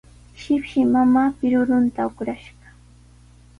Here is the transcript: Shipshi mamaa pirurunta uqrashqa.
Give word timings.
Shipshi 0.43 0.79
mamaa 0.93 1.27
pirurunta 1.43 2.01
uqrashqa. 2.11 2.67